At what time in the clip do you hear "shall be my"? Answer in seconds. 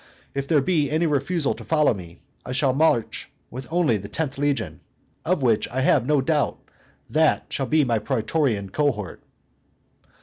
7.53-7.99